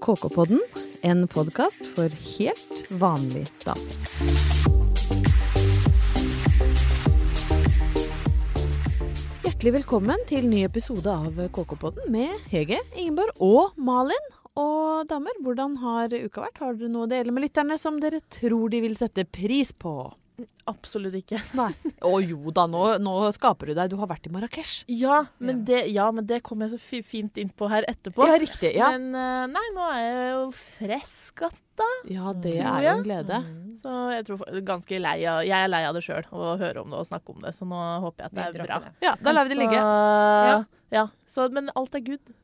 [0.00, 0.60] KK-podden,
[1.02, 3.96] en podkast for helt vanlig damer.
[9.44, 14.30] Hjertelig velkommen til ny episode av KK-podden med Hege, Ingeborg og Malin.
[14.56, 16.62] Og damer, hvordan har uka vært?
[16.64, 20.08] Har dere noe å dele med lytterne som dere tror de vil sette pris på?
[20.70, 21.38] Absolutt ikke.
[21.58, 21.70] Nei.
[22.06, 23.90] Å jo da, nå, nå skaper du deg.
[23.92, 24.74] Du har vært i Marrakech.
[24.92, 28.26] Ja, men, Det, ja, men det kom jeg så fint inn på her etterpå.
[28.28, 28.72] Ja, riktig.
[28.78, 31.60] Ja, Men eh, nei, nå er jeg jo frisk att,
[32.12, 33.36] ja det er jo en glede.
[33.80, 36.92] så jeg tror ganske lei av Jeg er lei av det sjøl, å høre om
[36.92, 38.80] det og snakke om det, så nå håper jeg at det er bra.
[39.00, 39.80] Ja, da lar vi det ligge.
[39.80, 40.58] Så, Ja.
[40.98, 41.04] ja.
[41.26, 42.34] så, men alt er good.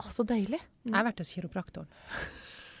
[0.00, 0.62] Å, så deilig.
[0.86, 1.90] Jeg har vært hos kiropraktoren.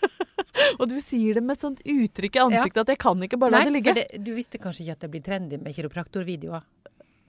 [0.80, 3.54] Og du sier det med et sånt uttrykk i ansiktet at jeg kan ikke bare
[3.54, 3.94] la det ligge.
[3.96, 6.64] det, du visste kanskje ikke at det blir trendy med kiropraktorvideoer?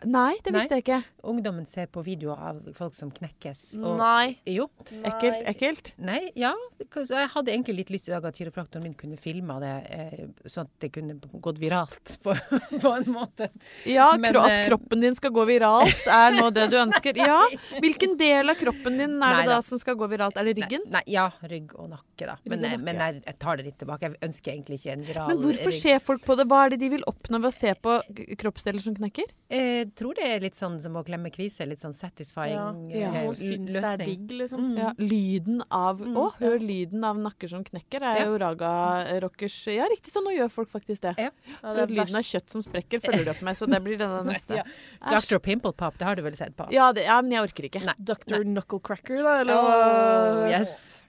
[0.05, 0.99] Nei, det visste jeg ikke.
[1.29, 3.75] Ungdommen ser på videoer av folk som knekkes.
[3.77, 4.39] og- Nei.
[4.49, 4.67] Jo.
[5.05, 5.91] Ekkelt, ekkelt.
[6.01, 6.53] Nei, ja.
[6.81, 10.65] Jeg hadde egentlig litt lyst i dag at kiropraktoren min kunne filma det, eh, sånn
[10.65, 13.49] at det kunne gått viralt på, på en måte.
[13.85, 17.15] Ja, Men, kro at eh, kroppen din skal gå viralt, er nå det du ønsker.
[17.21, 17.43] Ja,
[17.77, 19.61] Hvilken del av kroppen din er Nei det da da.
[19.61, 20.36] som skal gå viralt?
[20.41, 20.88] Er det ryggen?
[20.89, 22.38] Nei, nei, ja, rygg og nakke, da.
[22.45, 22.73] Men, nakke.
[22.73, 24.09] eh, men jeg, jeg tar det litt tilbake.
[24.09, 25.38] Jeg ønsker egentlig ikke en viral rygg.
[25.38, 25.81] Men hvorfor rygg.
[25.86, 26.47] ser folk på det?
[26.49, 27.99] Hva er det de vil oppnå ved å se på
[28.41, 29.30] kroppsdeler som knekker?
[29.52, 31.66] Jeg tror det er litt sånn som å klemme kvise.
[31.67, 32.67] Litt sånn satisfying Ja.
[33.02, 33.11] Ja.
[33.11, 34.59] Noen syns det er digg, liksom.
[34.72, 34.78] Mm.
[34.78, 38.25] Ja, lyden av Mm, Å, hør lyden av nakker som knekker, er Ja.
[38.25, 41.16] jo raga-rockers Ja, riktig, sånn, nå gjør folk faktisk det.
[41.17, 41.30] Ja.
[41.64, 44.23] Ja, det lyden av kjøtt som sprekker, følger du opp med, så det blir denne
[44.31, 44.56] neste.
[44.61, 44.64] Ja.
[45.09, 45.38] Dr.
[45.39, 46.67] Pimple Pop, det har du vel sett på?
[46.72, 47.83] Ja, det, ja, men jeg orker ikke.
[47.86, 47.95] Nei.
[48.00, 48.44] Dr.
[48.44, 49.39] Knucklecracker, da?
[49.42, 51.02] Eller Oh, yes.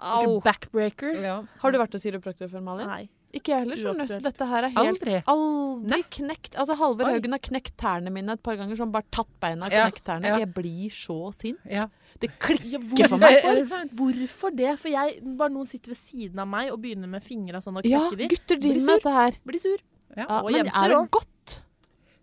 [0.42, 1.20] Backbreaker?
[1.22, 1.42] Ja.
[1.62, 2.86] Har du vært hos kiropraktor før, Malin?
[2.89, 3.08] Nei.
[3.33, 3.78] Ikke jeg heller.
[3.80, 4.12] skjønner du.
[4.12, 5.14] Så Dette her er helt Aldri.
[5.33, 6.55] Aldri knekt.
[6.61, 7.08] Altså Halvor.
[7.08, 8.77] Haugen har knekt tærne mine et par ganger.
[8.77, 10.28] Sånn bare tatt beina og knekt tærne.
[10.28, 10.39] ja.
[10.42, 11.61] Jeg blir så sint.
[11.64, 11.86] Ja.
[12.20, 13.39] Det klikker for meg.
[13.41, 13.62] Er?
[13.97, 14.74] Hvorfor det?
[14.78, 17.86] For jeg, bare noen sitter ved siden av meg og begynner med fingra sånn og
[17.89, 18.28] knekker de.
[18.34, 19.39] gutter driver Blir med dette her.
[19.48, 19.80] Blir sur.
[20.12, 20.27] Ja.
[20.28, 21.55] Ja, og men jenter er det godt?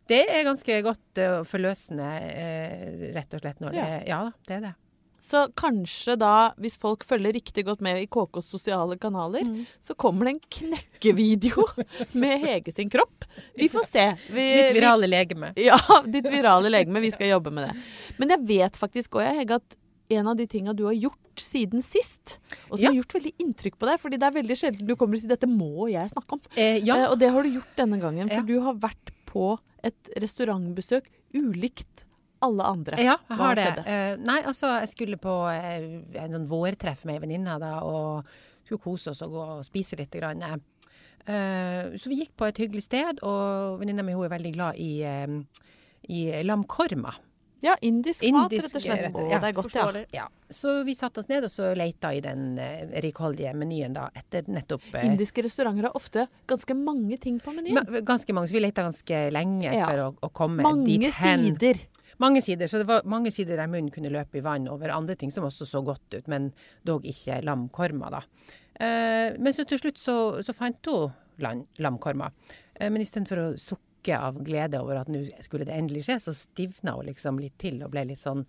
[0.10, 3.60] Det er ganske godt uh, forløsende, eh, rett og slett.
[3.62, 3.86] Når Ja.
[3.86, 4.76] det, ja det er det.
[5.22, 9.66] Så kanskje da, hvis folk følger riktig godt med i KKs sosiale kanaler, Mm.
[9.82, 11.66] så kommer det en knekkevideo
[12.14, 13.26] med Hege sin kropp.
[13.56, 14.06] Vi får se.
[14.32, 15.54] Vi, ditt virale legeme.
[15.58, 17.02] Ja, ditt virale legeme.
[17.04, 17.76] Vi skal jobbe med det.
[18.18, 19.78] Men jeg vet faktisk òg, Hege, at
[20.10, 22.38] en av de tinga du har gjort siden sist,
[22.72, 22.90] og som Ja.
[22.90, 25.30] har gjort veldig inntrykk på deg, fordi det er veldig sjelden du kommer og sier
[25.36, 26.42] 'dette må jeg snakke om'.
[26.58, 26.96] Eh, ja.
[26.96, 28.42] Eh, og det har du gjort denne gangen, for Ja.
[28.42, 31.04] du har vært på et restaurantbesøk
[31.36, 32.06] ulikt
[32.42, 32.98] alle andre.
[33.04, 33.66] ja, jeg Hva har det.
[33.68, 33.86] skjedde?
[33.88, 38.26] Eh, nei, altså, jeg skulle på uh, en sånn vårtreff med ei venninne da, og
[38.66, 40.12] skulle kose oss og gå og spise litt.
[40.20, 40.44] Grann.
[41.30, 44.92] Uh, så vi gikk på et hyggelig sted, og venninna mi er veldig glad i,
[45.04, 45.66] uh,
[46.10, 47.12] i lamkorma.
[47.60, 49.10] Ja, indisk, mat, rett og slett.
[49.12, 49.90] Å, ja, det er godt, ja.
[50.16, 54.06] Ja, Så vi satte oss ned og så leita i den uh, rikholdige menyen da,
[54.16, 57.76] etter nettopp uh, Indiske restauranter har ofte ganske mange ting på menyen.
[57.84, 59.90] ma- Ganske mange, så vi leita ganske lenge Ja.
[59.92, 61.44] for å, å komme Mange dit hen.
[61.44, 61.84] Mange sider.
[62.20, 65.16] Mange sider, så det var mange sider der munnen kunne løpe i vann over andre
[65.20, 66.50] ting som også så godt ut, men
[66.88, 68.24] dog ikke lamkorma, da.
[68.80, 71.14] Eh, men så til slutt så, så fant hun
[71.44, 72.32] lam, lamkorma.
[72.76, 76.36] Eh, men istedenfor å sukke av glede over at nå skulle det endelig skje, så
[76.36, 78.46] stivna hun liksom litt til og ble litt sånn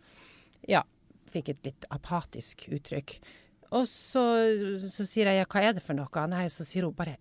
[0.69, 0.83] Ja,
[1.31, 3.17] fikk et litt apatisk uttrykk.
[3.79, 4.23] Og så,
[4.91, 6.27] så sier jeg ja, hva er det for noe?
[6.31, 7.21] Nei, så sier hun bare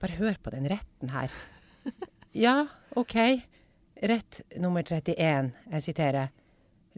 [0.00, 1.32] bare hør på den retten her.
[2.36, 2.66] Ja,
[3.00, 3.14] OK.
[4.02, 6.28] Rett nummer 31, jeg siterer.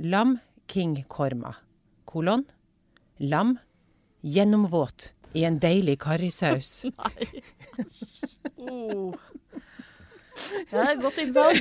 [0.03, 1.55] Lam king korma,
[2.05, 2.45] kolon.
[3.19, 3.57] Lam
[4.23, 6.85] gjennomvåt i en deilig karrisaus.
[6.99, 7.43] Nei,
[8.59, 9.15] Oh.
[10.73, 11.59] Ja, det er godt innsalg.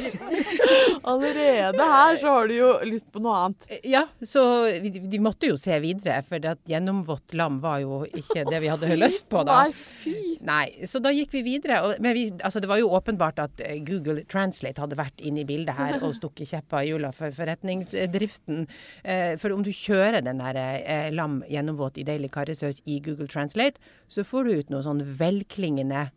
[1.11, 3.67] Allerede her så har du jo lyst på noe annet.
[3.87, 4.43] Ja, så
[4.83, 8.71] vi, de måtte jo se videre, for at gjennomvått lam var jo ikke det vi
[8.71, 9.63] hadde lyst på da.
[9.63, 10.15] Nei, fy.
[10.47, 11.79] Nei, så da gikk vi videre.
[11.85, 15.43] Og, men vi, altså det var jo åpenbart at eh, Google Translate hadde vært inne
[15.43, 18.65] i bildet her og stukket kjepper i hjula for forretningsdriften.
[19.03, 23.29] Eh, for om du kjører den der eh, lam gjennomvåt i deilig karrisaus i Google
[23.31, 26.09] Translate, så får du ut noe sånn velklingende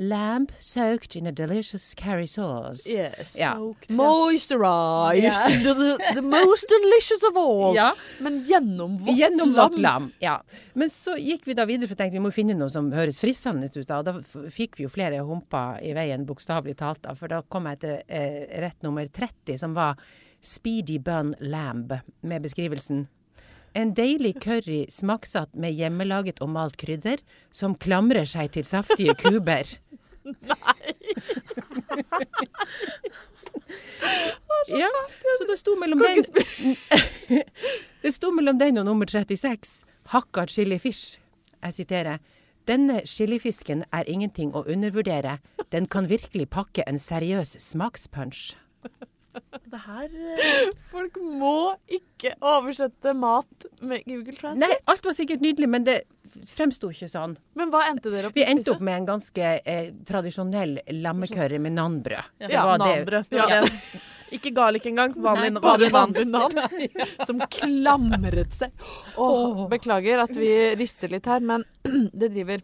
[0.00, 2.86] Lamb soaked in a delicious curry sauce.
[2.86, 3.34] Yes.
[3.38, 3.56] Ja.
[3.88, 5.22] Moisturized.
[5.22, 5.48] Yeah.
[5.74, 7.74] The, the most delicious of all.
[7.74, 7.94] Ja.
[8.20, 9.74] Men gjennomvått gjennom lam.
[9.76, 10.12] lam.
[10.22, 10.42] Ja.
[10.74, 13.18] Men så gikk vi da videre, for å tenkte vi må finne noe som høres
[13.22, 13.86] fristende ut.
[13.88, 17.02] da, Og da fikk vi jo flere humper i veien, bokstavelig talt.
[17.02, 19.98] da, For da kom jeg til eh, rett nummer 30, som var
[20.40, 21.92] Speedy Bun Lamb,
[22.22, 23.08] med beskrivelsen.
[23.74, 27.20] En deilig curry smaksatt med hjemmelaget og malt krydder,
[27.54, 29.68] som klamrer seg til saftige kuber.
[34.68, 34.90] Ja,
[35.38, 36.24] så det sto mellom den
[38.02, 39.84] Det sto mellom den og nummer 36.
[40.12, 41.18] Hakka chili fish.
[41.62, 42.18] jeg siterer,
[42.68, 45.38] denne chilifisken er ingenting å undervurdere.
[45.72, 48.56] Den kan virkelig pakke en seriøs smakspunch.
[49.70, 54.60] Det her eh, Folk må ikke oversette mat med Google Translate.
[54.60, 56.00] Nei, alt var sikkert nydelig, men det
[56.46, 57.36] fremsto ikke sånn.
[57.58, 60.78] Men hva endte dere opp Vi med Vi endte opp med en ganske eh, tradisjonell
[61.00, 62.32] lammekørre med nanbrød.
[62.44, 63.34] Ja, Ja, nanbrød.
[63.34, 63.48] Ja.
[63.58, 63.62] Ja.
[64.34, 65.14] Ikke garlic engang.
[65.16, 66.58] Vanlig, Nei, vanlig vanlig navn
[67.28, 68.74] som klamret seg.
[69.16, 71.64] Åh, beklager at vi rister litt her, men
[72.12, 72.60] det driver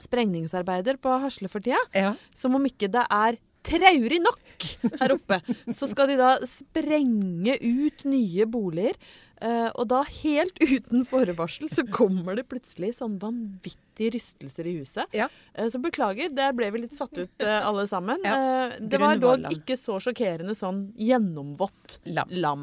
[0.00, 1.80] sprengningsarbeider på Hasle for tida.
[1.96, 2.14] Ja.
[2.36, 4.68] Som om ikke det er traurig nok
[5.00, 5.40] her oppe.
[5.68, 8.96] Så skal de da sprenge ut nye boliger.
[9.44, 15.16] Eh, og da helt uten forvarsel så kommer det plutselig sånn vanvittige rystelser i huset.
[15.16, 15.28] Ja.
[15.56, 18.22] Uh, så beklager, der ble vi litt satt ut uh, alle sammen.
[18.30, 22.30] Eh, det var dog ikke så sjokkerende sånn gjennomvått Lam.
[22.30, 22.62] lam.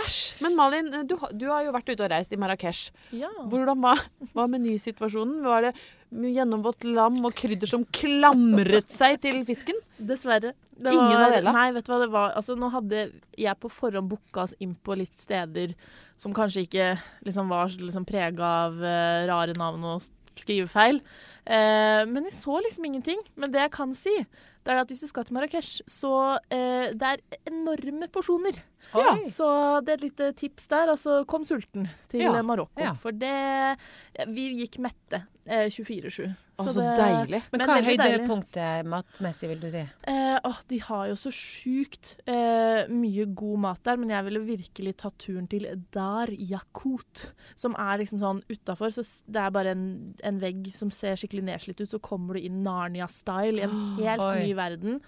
[0.00, 0.42] Æsj!
[0.42, 2.88] Men Malin, du, du har jo vært ute og reist i Marrakech.
[3.14, 3.30] Ja.
[3.50, 4.00] Hvordan var,
[4.36, 5.42] var menysituasjonen?
[5.44, 5.74] Var det
[6.14, 9.78] gjennomvått lam og krydder som klamret seg til fisken?
[9.98, 10.54] Dessverre.
[10.74, 11.54] Det Ingen av delene?
[11.54, 12.32] Nei, vet du hva det var.
[12.38, 13.06] Altså, nå hadde
[13.38, 15.74] jeg på forhånd booka oss inn på litt steder
[16.18, 16.88] som kanskje ikke
[17.26, 20.02] liksom, var liksom, prega av uh, rare navn og
[20.40, 21.00] skrivefeil.
[21.44, 23.20] Eh, men jeg så liksom ingenting.
[23.38, 24.14] Men det jeg kan si,
[24.64, 26.14] det er at hvis du skal til Marrakech, så
[26.52, 28.58] eh, det er enorme porsjoner.
[28.94, 29.16] Ja.
[29.30, 29.46] Så
[29.84, 30.90] det er et lite tips der.
[30.92, 32.34] Altså, kom sulten til Ja.
[32.34, 32.80] eh, Marokko.
[32.80, 32.92] Ja.
[32.94, 33.76] For det
[34.28, 36.34] Vi gikk mette eh, 24-7.
[36.56, 37.42] Altså Så så det- deilig.
[37.50, 39.82] Men, Men hva er høydepunktet matmessig, vil du si?
[40.06, 44.40] Eh, åh, de har jo så sjukt eh, mye god mat der, men jeg ville
[44.46, 47.32] virkelig tatt turen til Dar Yakut.
[47.56, 51.42] Som er liksom sånn utafor, så det er bare en, en vegg som ser skikkelig
[51.42, 51.90] nedslitt ut.
[51.90, 55.00] Så kommer du inn Narnia-style i en helt oh, ny verden.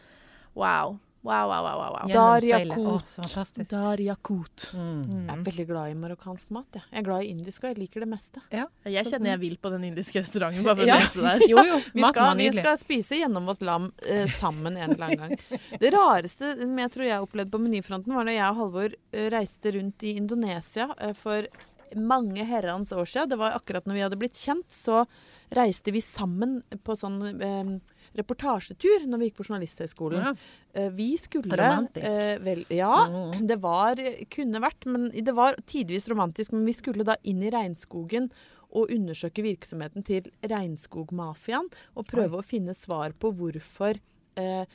[0.56, 0.99] Wow.
[1.26, 1.78] Wow, wow, wow.
[1.81, 2.11] wow, wow.
[2.12, 2.78] Dar Gjennom speilet.
[2.78, 2.87] Yakut.
[2.87, 3.70] Å, så fantastisk.
[3.73, 4.67] Dar Yakut.
[4.78, 5.00] Mm.
[5.11, 6.78] Jeg er veldig glad i marokkansk mat.
[6.78, 6.82] Ja.
[6.93, 8.43] jeg er glad i indisk, og jeg liker det meste.
[8.55, 10.96] Jeg kjenner jeg vil på den indiske restauranten bare for Ja.
[11.00, 11.46] å lese der.
[11.50, 11.81] Jo, jo.
[11.96, 15.62] Vi skal, vi skal spise gjennomvått lam eh, sammen en eller annen gang.
[15.82, 19.26] Det rareste som jeg tror jeg opplevde på menyfronten, var da jeg og Halvor eh,
[19.34, 21.49] reiste rundt i Indonesia eh, for
[21.96, 23.31] mange herrens år siden.
[23.34, 25.05] Det var akkurat når vi hadde blitt kjent, så
[25.55, 27.75] reiste vi sammen på sånn eh,
[28.17, 30.25] reportasjetur når vi gikk på Journalisthøgskolen.
[30.25, 30.35] Ja.
[30.75, 32.07] Eh, vi skulle Romantisk.
[32.07, 33.47] eh, vel, ja, Mm.
[33.47, 33.97] det var
[34.31, 36.53] kunne vært, men det var tidvis romantisk.
[36.53, 38.31] Men vi skulle da inn i regnskogen
[38.77, 41.69] og undersøke virksomheten til regnskogmafiaen.
[41.97, 43.99] Og prøve å finne svar på hvorfor
[44.37, 44.67] eh,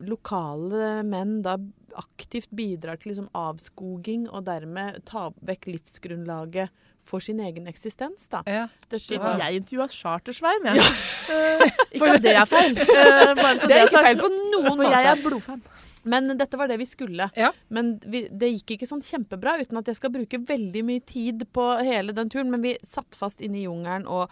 [0.00, 1.56] lokale menn da
[2.00, 6.70] aktivt bidrar til liksom avskoging, og dermed ta vekk livsgrunnlaget
[7.04, 8.28] for sin egen eksistens.
[8.32, 8.42] da.
[8.46, 8.66] Ja.
[8.88, 10.76] Dette var- jeg intervjua Chartersvein, jeg.
[10.76, 10.90] Ja.
[11.94, 12.76] ikke at det er feil.
[12.78, 15.62] eh, bare så Det er ikke feil på noen For jeg er blodfan.
[16.04, 17.30] Men dette var det vi skulle.
[17.36, 17.50] Ja.
[17.72, 21.46] Men vi, det gikk ikke sånn kjempebra, uten at jeg skal bruke veldig mye tid
[21.56, 22.50] på hele den turen.
[22.52, 24.28] Men vi satt fast inne i jungelen, og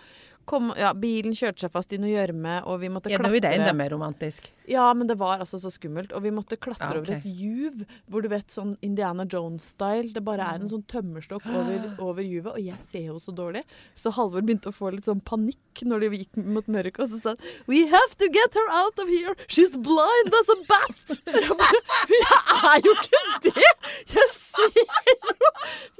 [0.49, 3.41] kom, ja, bilen kjørte seg fast i noe gjørme, og vi måtte Ja, klatre.
[3.51, 4.51] er enda mer romantisk.
[4.69, 6.13] Ja, men det var altså så skummelt.
[6.13, 7.01] Og vi måtte klatre Ja, okay.
[7.01, 10.13] over et juv, hvor du vet sånn Indiana Jones-style.
[10.15, 13.65] Det bare er en sånn tømmerstokk over, over juvet, og jeg ser jo så dårlig.
[13.99, 17.21] Så Halvor begynte å få litt sånn panikk når de gikk mot mørket, og så
[17.21, 19.35] sa han We have to get her out of here!
[19.49, 21.19] She's blind as a bat!
[21.43, 22.39] Jeg bare Jeg
[22.73, 23.69] er jo ikke det!
[24.15, 25.42] Jeg ser jo!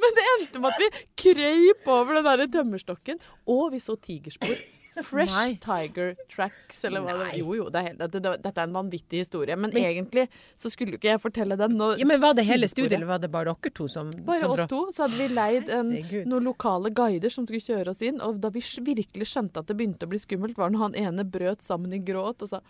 [0.03, 0.91] Men det endte med at vi
[1.25, 4.57] krøyp over den derre tømmerstokken, og vi så tigerspor.
[5.01, 5.57] Fresh Nei.
[5.63, 7.33] Tiger Tracks, eller hva det var.
[7.39, 9.57] Jo, jo, det er, helt, det, det, dette er en vanvittig historie.
[9.57, 10.27] Men, egentlig
[10.61, 11.77] så skulle jo ikke jeg fortelle den.
[11.81, 14.45] Noe, Ja, men Var det hele studiet, eller var det bare dere to som Bare
[14.45, 14.83] som oss to.
[14.93, 15.95] Så hadde vi leid en,
[16.29, 18.21] noen lokale guider som skulle kjøre oss inn.
[18.25, 21.25] Og da vi virkelig skjønte at det begynte å bli skummelt, var når han ene
[21.25, 22.63] brøt sammen i gråt og sa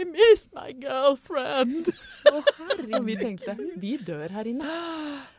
[0.00, 1.92] I miss my girlfriend.
[2.32, 4.76] og vi tenkte vi dør her inne.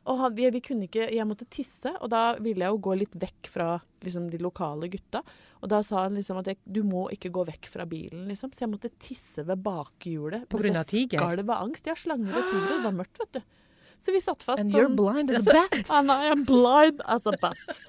[0.07, 2.97] Og han, vi, vi kunne ikke Jeg måtte tisse, og da ville jeg jo gå
[3.01, 3.69] litt vekk fra
[4.05, 5.21] liksom, de lokale gutta.
[5.61, 8.51] Og da sa han liksom at jeg, du må ikke gå vekk fra bilen, liksom.
[8.53, 10.47] Så jeg måtte tisse ved bakhjulet.
[10.51, 11.23] På grunn av mens jeg tiger?
[11.23, 11.89] skalv av angst.
[11.89, 12.73] Ja, slanger og tigre.
[12.75, 13.63] Det var mørkt, vet du.
[13.97, 15.89] Så vi satt fast And sånn you're blind as a bat.
[15.89, 17.79] And I am blind as a bat.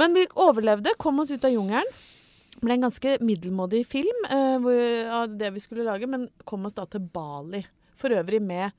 [0.00, 1.98] Men vi overlevde, kom oss ut av jungelen.
[2.60, 4.80] Ble en ganske middelmådig film eh, hvor,
[5.16, 7.62] av det vi skulle lage, men kom oss da til Bali.
[8.00, 8.72] For øvrig med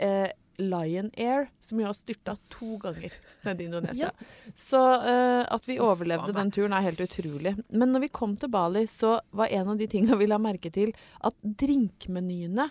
[0.00, 0.28] eh,
[0.60, 3.14] Lion Air, som jo har styrta to ganger
[3.46, 4.10] nede i Indonesia.
[4.54, 7.56] Så uh, at vi overlevde den turen er helt utrolig.
[7.68, 10.72] Men når vi kom til Bali, så var en av de tinga vi la merke
[10.74, 12.70] til, at drinkmenyene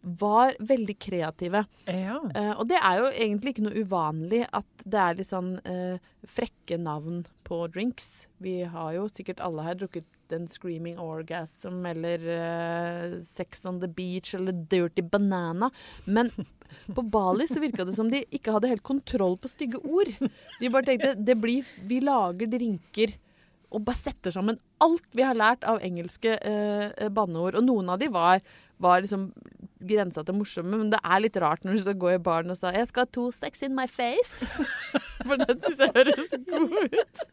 [0.00, 1.64] var veldig kreative.
[1.84, 2.20] Ja.
[2.34, 6.14] Uh, og det er jo egentlig ikke noe uvanlig at det er litt sånn uh,
[6.24, 8.24] frekke navn på drinks.
[8.40, 13.88] Vi har jo sikkert alle her drukket en Screaming Orgasm eller uh, Sex on the
[13.88, 15.70] Beach eller Dirty Banana.
[16.04, 16.30] Men
[16.94, 20.12] på Bali så virka det som de ikke hadde helt kontroll på stygge ord.
[20.60, 23.16] De bare tenkte det blir, vi lager drinker
[23.70, 27.58] og bare setter sammen alt vi har lært av engelske eh, eh, banneord.
[27.60, 28.42] Og noen av de var,
[28.82, 29.28] var liksom
[29.80, 32.58] grensa til morsomme, men det er litt rart når du skal gå i baren og
[32.58, 34.44] sa 'Jeg skal ha to sex in my face'.
[35.26, 37.24] For den syns jeg høres god ut.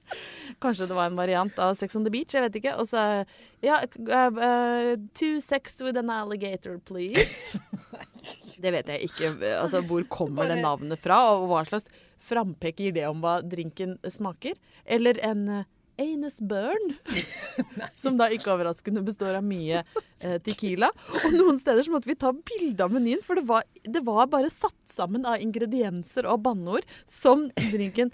[0.61, 2.75] Kanskje det var en variant av Sex on the Beach, jeg vet ikke.
[2.77, 3.25] Og så
[3.63, 7.57] Ja, uh, uh, two sex with an alligator, please.
[8.61, 9.31] Det vet jeg ikke.
[9.55, 11.87] Altså, hvor kommer det navnet fra, og hva slags
[12.17, 14.57] frampek gir det om hva drinken smaker?
[14.85, 15.63] Eller en uh,
[15.97, 16.95] anus burn,
[18.01, 20.91] som da ikke overraskende består av mye eh, Tequila.
[21.13, 24.25] Og noen steder så måtte vi ta bilde av menyen, for det var, det var,
[24.31, 28.13] bare satt sammen av ingredienser og banneord som drinken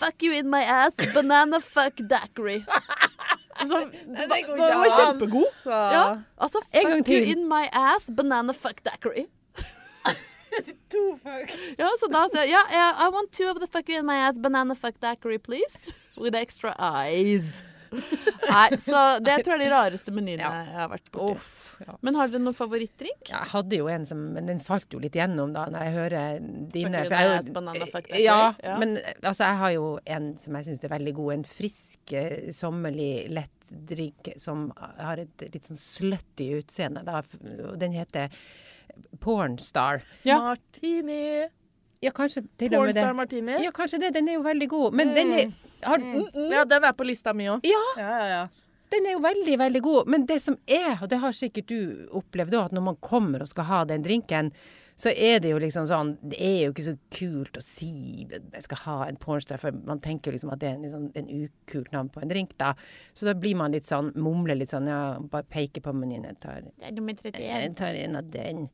[0.00, 2.62] Fuck you in my ass, banana fuck daiquiri.
[3.68, 5.58] Så, det var, det var kjempegod.
[5.68, 6.04] Ja,
[6.40, 9.26] altså, fuck you in my ass, banana fuck daiquiri.
[10.88, 11.52] to fuck.
[11.78, 14.06] Ja, så da sier jeg ja, yeah, I want two of the fuck you in
[14.08, 15.92] my ass, banana fuck daiquiri, please.
[16.20, 17.62] With extra eyes.
[17.90, 20.50] Nei, så det tror jeg er de rareste menyene ja.
[20.62, 21.46] jeg har vært borti.
[21.80, 21.96] Ja.
[22.04, 23.30] Men har dere noen favorittdrink?
[23.30, 26.42] Jeg hadde jo en som Men den falt jo litt gjennom da, når jeg hører
[26.74, 27.04] dine.
[27.08, 29.86] For jeg, banana, fuck ja, ja, men altså, jeg har jo
[30.16, 31.32] en som jeg syns er veldig god.
[31.38, 37.04] En frisk, eh, sommerlig, lett drink som har et litt sånn slutty utseende.
[37.06, 37.22] Da.
[37.80, 38.34] Den heter
[39.22, 40.04] Pornstar.
[40.26, 40.40] Ja.
[40.50, 41.48] Martini.
[42.00, 43.04] Ja, kanskje til og med det.
[43.16, 43.58] Martini?
[43.60, 44.14] Ja, kanskje det.
[44.16, 44.96] Den er jo veldig god.
[44.96, 45.14] Men mm.
[45.14, 45.46] den er
[45.84, 46.26] har, mm.
[46.34, 46.50] mm.
[46.52, 47.66] Ja, den er på lista mi òg.
[47.68, 47.84] Ja.
[48.00, 48.42] Ja, ja, ja.
[48.90, 50.08] Den er jo veldig, veldig god.
[50.10, 53.44] Men det som er, og det har sikkert du opplevd òg, at når man kommer
[53.44, 54.50] og skal ha den drinken,
[55.00, 58.64] så er det jo liksom sånn Det er jo ikke så kult å si jeg
[58.66, 61.30] skal ha en pornstar, for man tenker jo liksom at det er en, liksom, en
[61.46, 62.74] ukult navn på en drink, da.
[63.16, 66.26] Så da blir man litt sånn, mumler litt sånn, ja, bare peker på menyen.
[66.28, 66.68] Jeg tar,
[67.40, 68.68] jeg tar en av den.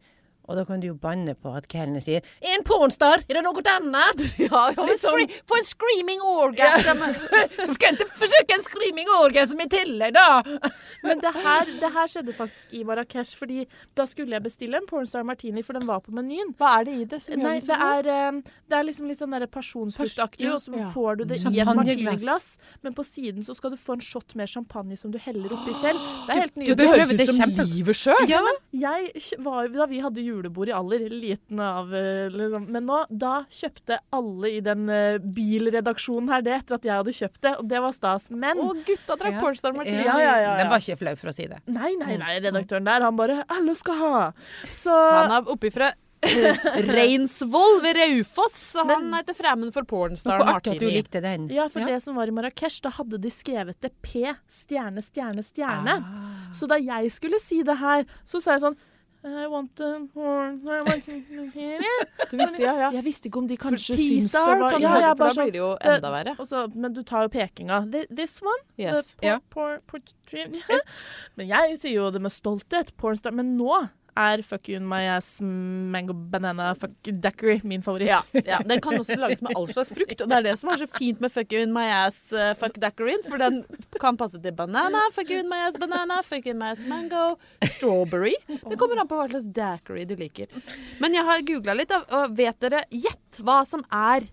[0.46, 3.24] Og da kan du jo banne på at kelneren sier 'En pornstar!
[3.28, 7.02] Er det noe annet?' Ja, liksom, Få en screaming orgasm!
[7.74, 10.42] Skal ikke forsøke en screaming orgasm i tillegg, da?
[11.06, 14.86] Men det her, det her, skjedde faktisk i Marrakech, fordi da skulle jeg bestille en
[14.86, 16.54] pornstar martini, for den var på menyen.
[16.58, 18.06] Hva er det i det som Nei, gjør det så god?
[18.06, 20.88] Det, det er liksom litt sånn pasjonsfruktaktig, og så ja.
[20.94, 22.56] får du det i et martiniglass.
[22.82, 25.74] Men på siden så skal du få en shot med champagne som du heller oppi
[25.80, 26.00] selv.
[26.26, 26.78] Det er helt nydelig.
[26.80, 28.30] Det høres ut som livet sjøl!
[28.30, 28.42] Ja,
[29.76, 32.68] da vi hadde jul julebord i aller liten av eh, liksom.
[32.72, 37.16] Men nå, da kjøpte alle i den uh, bilredaksjonen her det etter at jeg hadde
[37.16, 38.30] kjøpt det, og det var stas.
[38.30, 39.42] Men Å, gutta drakk ja.
[39.42, 40.04] Pornstar Martini.
[40.06, 41.60] Ja, ja, ja, Den var ikke flau, for å si det.
[41.66, 42.38] Nei, nei, nei.
[42.44, 44.26] Redaktøren der, han bare 'Alle skal ha'.
[44.72, 45.92] Så Han er oppifra
[46.96, 48.58] Reinsvoll ved Raufoss.
[48.80, 50.76] Og han heter Fremmen for pornstar Martini.
[50.76, 51.48] At du likte den.
[51.52, 51.94] Ja, for ja.
[51.94, 55.98] det som var i Marrakech, da hadde de skrevet det P, stjerne, stjerne, stjerne.
[56.00, 56.52] Ah.
[56.56, 58.78] Så da jeg skulle si det her, så sa jeg sånn
[59.26, 60.60] i want a horn
[62.30, 62.90] Du visste, ja, ja.
[62.94, 65.60] Jeg visste ikke om de kanskje syns det var ja, ja, for Da blir det
[65.60, 66.34] jo enda verre.
[66.42, 67.82] Også, men du tar jo pekinga.
[68.10, 68.62] This one?
[68.78, 69.14] Yes.
[69.50, 70.80] Por, por, por,
[71.36, 72.94] men jeg sier jo det med stolthet.
[73.00, 73.34] Pornstar.
[73.36, 78.08] Men nå er Fuck You In My Ass Mango Banana Fuck daiquiri min favoritt.
[78.10, 80.72] Ja, ja, Den kan også lages med all slags frukt, og det er det som
[80.72, 83.62] er så fint med Fuck You In My Ass uh, Fuck Dackery, for den
[84.02, 86.82] kan passe til banana, Fuck You In My Ass Banana, Fuck You In My Ass
[86.88, 87.36] Mango,
[87.76, 88.34] Strawberry.
[88.48, 90.50] Det kommer an på hva slags daiquiri du liker.
[91.02, 94.24] Men jeg har googla litt, og vet dere Gjett hva som er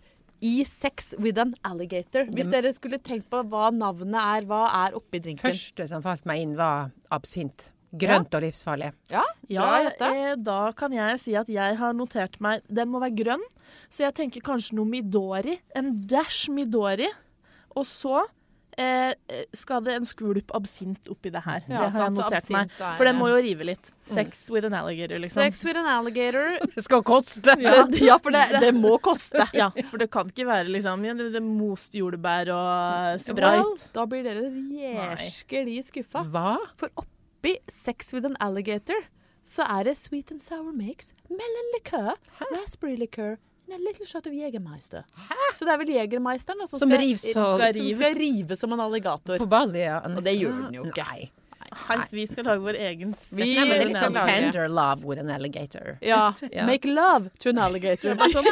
[0.44, 2.28] i Sex with an alligator.
[2.36, 5.46] Hvis dere skulle tenkt på hva navnet er, hva er oppi drinken?
[5.46, 7.73] Første som falt meg inn, var absint.
[7.94, 8.40] Grønt ja.
[8.40, 8.92] og livsfarlig.
[9.14, 9.24] Ja,
[9.54, 9.68] ja
[10.10, 13.44] eh, da kan jeg si at jeg har notert meg Den må være grønn,
[13.94, 15.60] så jeg tenker kanskje noe Midori.
[15.78, 17.10] En dash Midori.
[17.78, 18.24] Og så
[18.78, 19.14] eh,
[19.54, 21.64] skal det en skvulp absint oppi det her.
[21.68, 22.74] Ja, det har jeg notert meg.
[22.82, 23.92] For den må jo rive litt.
[23.94, 24.14] Mm.
[24.18, 25.42] Sex with an alligator, liksom.
[25.42, 26.58] Sex with an alligator.
[26.76, 27.58] det skal koste.
[27.62, 29.48] Ja, ja for det, det, må koste.
[29.56, 33.64] ja, for det kan ikke være liksom det, det most jordbær og sprayt.
[33.64, 36.28] Well, da blir dere jæskelig skuffa.
[36.34, 36.58] Hva?
[36.82, 37.10] For opp
[37.44, 39.04] oppi Sex with an Alligator
[39.46, 42.16] så er det sweet and sour mix, melon liqueur,
[42.54, 43.36] raspberry liqueur
[43.68, 45.04] and a little shot of Jegermeister.
[45.54, 47.96] Så det er vel Jegermeisteren som, som, skal, rive, som, skal, rive.
[47.96, 49.38] som skal rive som en alligator.
[49.38, 50.00] På ballet, ja.
[50.00, 51.04] Og det gjør den jo ikke.
[51.12, 51.28] Nei.
[51.89, 52.06] Nei.
[52.10, 55.98] Vi skal lage vår egen Vi Nei, men liksom tender love with an alligator.
[56.01, 56.34] Ja.
[56.51, 56.65] ja.
[56.65, 58.15] Make love to an alligator.
[58.34, 58.48] Sånn.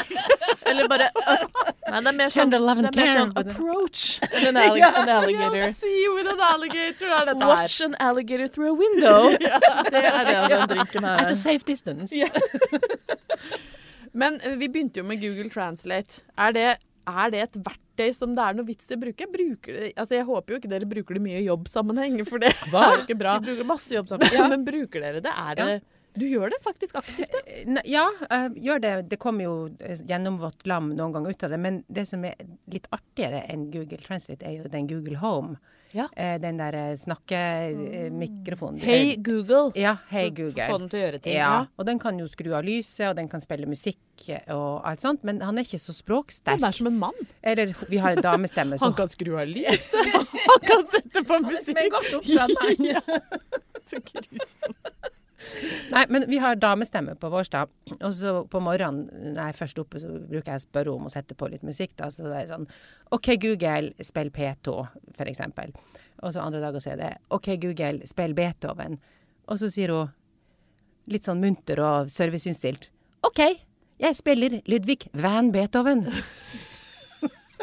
[0.66, 1.46] Eller bare uh,
[1.92, 5.58] Nei, det er mer sånn, det er mer sånn approach an, allig yes, an alligator.
[5.60, 9.34] Ja, see with an alligator er dette Watch an alligator through a window.
[9.42, 9.60] ja.
[9.92, 11.26] Det er det den drinken her.
[11.26, 12.16] At a safe distance.
[14.14, 16.24] men uh, vi begynte jo med Google Translate.
[16.38, 16.70] Er det
[17.12, 19.28] er det et verktøy som det er noe vits i å bruke?
[19.30, 22.84] Det, altså jeg håper jo ikke dere bruker det mye i jobbsammenheng, for det Hva?
[22.84, 23.38] er jo ikke bra.
[23.40, 24.38] Vi bruker masse jobbsammenheng.
[24.40, 25.34] Ja, men bruker dere det?
[25.34, 25.82] Er det ja.
[26.14, 27.36] Du gjør det faktisk aktivt?
[27.48, 28.94] Eh, ja, jeg gjør det.
[29.14, 31.60] Det kommer jo gjennomvått lam noen ganger ut av det.
[31.64, 32.36] Men det som er
[32.72, 35.56] litt artigere enn Google Translate, er jo den Google Home.
[35.94, 36.08] Ja.
[36.16, 38.80] Eh, den der eh, snakkemikrofonen.
[38.80, 39.72] Hey Google.
[39.76, 40.68] Ja, hey Så Google.
[40.70, 41.36] Få den til å gjøre ting.
[41.36, 43.98] Ja, og den kan jo skru av lyset, og den kan spille musikk
[44.54, 46.60] og alt sånt, men han er ikke så språksterk.
[46.60, 47.30] Han er som en mann.
[47.42, 50.14] Eller vi har en damestemme, så Han kan skru av lyset.
[50.52, 51.76] Han kan sette på musikk.
[51.80, 52.86] Men godt oppdratt, han.
[52.92, 53.02] Ja.
[53.82, 54.92] Så grusomt.
[55.92, 57.72] Nei, men vi har damestemme på Vårstad.
[58.00, 61.14] Og så på morgenen når jeg først oppe, så bruker jeg å spørre om å
[61.14, 61.96] sette på litt musikk.
[62.00, 62.68] da, Så det er sånn
[63.12, 64.78] OK, Google, spill P2,
[65.18, 65.74] for eksempel.
[66.22, 69.00] Og så andre dager så er det OK, Google, spill Beethoven.
[69.50, 70.14] Og så sier hun
[71.12, 72.92] litt sånn munter og serviceinnstilt
[73.26, 73.42] OK,
[74.02, 76.08] jeg spiller Ludvig van Beethoven.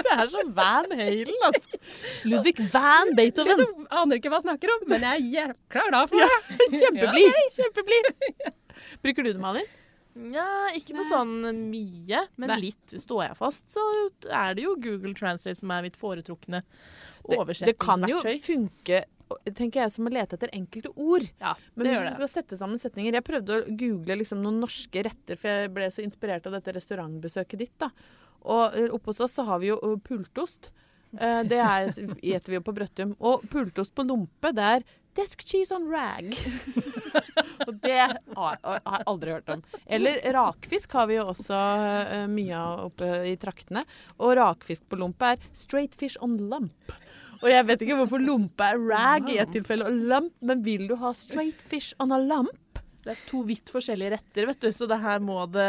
[0.04, 1.80] Det er som Van Halen, altså.
[2.28, 3.64] Ludvig Van Beethoven.
[3.64, 6.30] Jeg aner ikke hva jeg snakker om, men jeg er klar da for det.
[6.78, 7.42] Kjempeblid.
[7.58, 8.10] Kjempeblid.
[9.04, 9.68] Bruker du det, Malin?
[10.18, 11.36] Nja, ikke noe sånn
[11.70, 12.56] mye, men Nei.
[12.64, 13.82] litt står jeg fast, så
[14.34, 16.64] er det jo Google Translate som er mitt foretrukne
[17.28, 17.38] Det,
[17.68, 19.04] det kan jo funke
[19.52, 21.26] tenker jeg, som å lete etter enkelte ord.
[21.40, 22.16] Ja, Men det hvis gjør du det.
[22.16, 25.90] skal sette sammen setninger Jeg prøvde å google liksom noen norske retter, for jeg ble
[25.92, 27.74] så inspirert av dette restaurantbesøket ditt.
[27.80, 27.90] da.
[28.46, 30.70] Og eh, oppe hos oss så har vi jo eh, pultost.
[31.18, 31.90] Eh, Det er,
[32.30, 33.16] gjeter vi jo på Brøttum.
[33.18, 34.86] Og pultost på lompe, det er
[35.18, 36.30] desk cheese on rag.
[37.66, 39.62] og det har jeg aldri hørt om.
[39.86, 41.58] Eller rakfisk har vi jo også
[42.30, 43.82] mye av oppe i traktene.
[44.22, 46.94] Og rakfisk på lompe er straight fish on lump.
[47.38, 50.88] Og jeg vet ikke hvorfor lompe er rag i et tilfelle og lump, men vil
[50.90, 52.54] du ha straight fish on a lump?
[53.08, 55.68] Det er to vidt forskjellige retter, vet du, så det her må det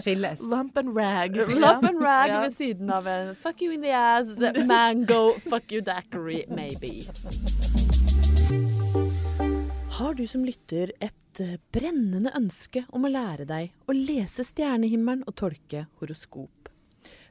[0.00, 0.40] Skilles.
[0.48, 1.34] Lump and rag.
[1.60, 2.38] Lump and rag Ja.
[2.46, 4.30] ved siden av en fuck you in the ass,
[4.64, 6.94] mango, fuck you daiquiri, maybe.
[9.98, 11.14] Har du som lytter et
[11.74, 16.70] brennende ønske om å lære deg å lese stjernehimmelen og tolke horoskop?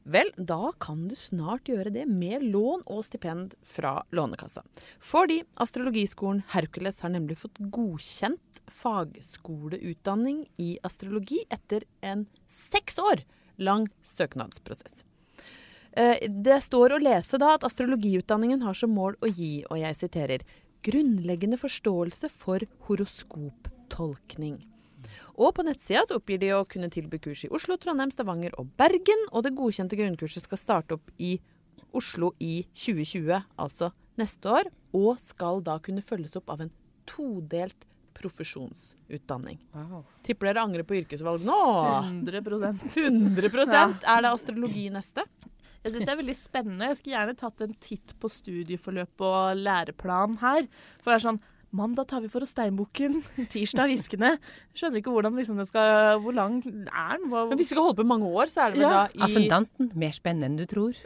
[0.07, 4.61] Vel, da kan du snart gjøre det med lån og stipend fra Lånekassa.
[5.03, 13.25] Fordi Astrologiskolen Hercules har nemlig fått godkjent fagskoleutdanning i astrologi etter en seks år
[13.59, 15.03] lang søknadsprosess.
[15.91, 19.99] Eh, Det står å lese da at astrologiutdanningen har som mål å gi, og jeg
[19.99, 20.47] siterer,
[20.87, 24.61] grunnleggende forståelse for horoskoptolkning.
[25.37, 28.71] Og på nettsida så oppgir de å kunne tilby kurs i Oslo, Trondheim, Stavanger og
[28.79, 29.27] Bergen.
[29.29, 31.35] Og det godkjente grunnkurset skal starte opp i
[31.95, 34.71] Oslo i 2020, altså neste år.
[34.97, 36.73] Og skal da kunne følges opp av en
[37.07, 37.85] todelt
[38.17, 39.59] profesjonsutdanning.
[39.75, 40.01] Wow.
[40.25, 41.59] Tipper dere angrer på yrkesvalg nå?
[42.25, 45.27] 100% 100% Er det astrologi neste?
[45.83, 46.89] Jeg syns det er veldig spennende.
[46.89, 50.65] Jeg skulle gjerne tatt en titt på studieforløp og læreplan her.
[50.99, 51.39] For det er sånn
[51.75, 53.17] Mandag tar vi for oss steinbukken,
[53.51, 54.29] tirsdag hviskene.
[54.77, 57.27] Skjønner ikke hvordan liksom det skal Hvor lang er den?
[57.31, 58.91] Hva, Men hvis vi skal holde på i mange år, så er det vel Ja.
[58.95, 60.93] da i Ascendanten, mer spennende enn du tror.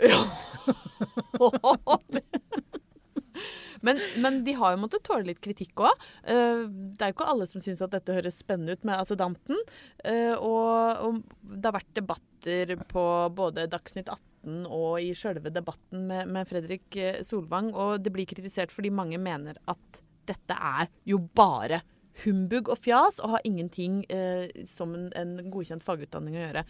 [3.82, 5.94] men, men de har jo måttet tåle litt kritikk òg.
[6.22, 9.58] det er jo ikke alle som syns at dette høres spennende ut med Assedanten.
[10.06, 10.70] Uh, og,
[11.02, 13.04] og det har vært debatter på
[13.38, 18.26] både Dagsnytt 18 og i sjølve debatten med, med Fredrik eh, Solvang, og det blir
[18.30, 21.82] kritisert fordi mange mener at dette er jo bare
[22.26, 26.66] humbug og fjas og har ingenting eh, som en, en godkjent fagutdanning å gjøre.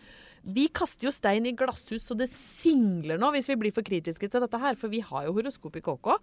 [0.56, 4.30] Vi kaster jo stein i glasshus så det singler nå hvis vi blir for kritiske
[4.32, 6.14] til dette her, for vi har jo horoskop i KK.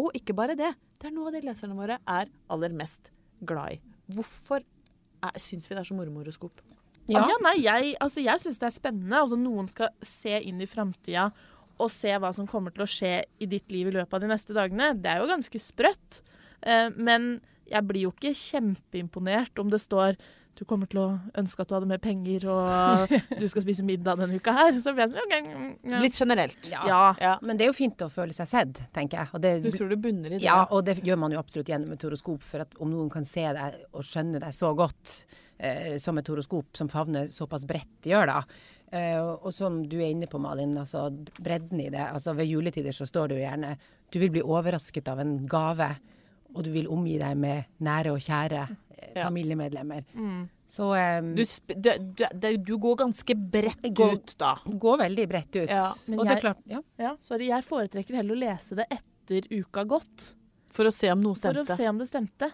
[0.00, 0.72] Og ikke bare det.
[0.98, 3.12] Det er noe av det leserne våre er aller mest
[3.44, 3.80] glad i.
[4.14, 4.64] Hvorfor
[5.38, 6.62] syns vi det er så moro med horoskop?
[7.10, 7.24] Ja.
[7.26, 9.18] ja, nei, jeg, altså, jeg syns det er spennende.
[9.18, 11.28] Altså, noen skal se inn i framtida
[11.82, 14.30] og se hva som kommer til å skje i ditt liv i løpet av de
[14.30, 14.92] neste dagene.
[14.94, 16.20] Det er jo ganske sprøtt.
[16.62, 17.34] Eh, men
[17.70, 20.18] jeg blir jo ikke kjempeimponert om det står
[20.58, 21.06] du kommer til å
[21.40, 24.76] ønske at du hadde mer penger, og du skal spise middag denne uka her.
[24.84, 26.00] Så blir jeg sånn, okay, mm, Ja.
[26.02, 26.68] Litt generelt.
[26.68, 26.82] Ja.
[26.88, 26.98] ja.
[27.24, 27.32] Ja.
[27.40, 29.32] Men det er jo fint å føle seg sett, tenker jeg.
[29.32, 30.42] Og det, Du tror det bunner i det?
[30.44, 33.24] ja, og det gjør man jo absolutt gjennom et horoskop, for at om noen kan
[33.28, 35.16] se deg og skjønne deg så godt
[35.56, 38.68] eh, som et horoskop som favner såpass bredt gjør, da.
[38.92, 41.06] Eh, og som du er inne på, Malin, altså
[41.40, 42.04] bredden i det.
[42.12, 43.76] Altså ved juletider så står det jo gjerne
[44.12, 45.94] du vil bli overrasket av en gave,
[46.54, 49.26] og du vil omgi deg med nære og kjære eh, Ja.
[49.28, 50.04] familiemedlemmer.
[50.14, 50.48] Mm.
[50.72, 54.54] Så um, Du, sp du, du, du går ganske bredt Går- ut, da.
[54.64, 55.68] går veldig bredt ut.
[55.68, 56.80] Ja, men og det er jeg- klart, ja.
[56.98, 60.30] Ja, sorry, jeg foretrekker heller å lese det etter uka gått.
[60.72, 61.66] For å se om noe stemte.
[61.66, 62.46] For å se om det stemte.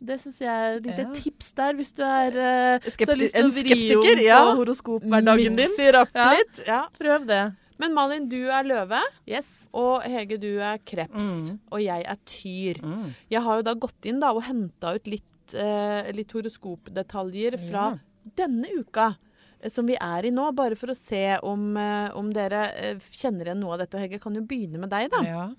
[0.00, 1.12] Det syns jeg er et lite Ja.
[1.12, 4.16] tips der, hvis du er uh, så Skepti- har lyst til en å vri skeptiker,
[4.16, 4.38] om ja.
[4.46, 5.56] på horoskophverdagen din.
[5.60, 6.30] Mikser opp Ja.
[6.32, 6.62] litt.
[6.66, 6.80] Ja.
[6.98, 7.42] Prøv det.
[7.78, 9.68] Men Malin, du er løve, Yes.
[9.74, 11.12] og Hege, du er kreps.
[11.20, 11.58] Mm.
[11.70, 12.80] Og jeg er tyr.
[12.82, 13.10] Mm.
[13.30, 17.90] Jeg har jo da gått inn da og henta ut litt, eh, litt horoskopdetaljer fra
[17.92, 17.98] Ja.
[18.36, 19.16] denne uka.
[19.60, 22.94] eh, Som vi er i nå, bare for å se om, eh, om dere eh,
[22.96, 23.94] kjenner igjen noe av dette.
[23.94, 25.22] Og Hege, kan jo begynne med deg, da.
[25.22, 25.50] Ja.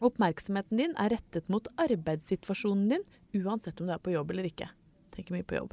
[0.00, 3.04] Oppmerksomheten din er rettet mot arbeidssituasjonen din,
[3.42, 4.68] uansett om du er på jobb eller ikke.
[5.14, 5.72] Tenker mye på jobb.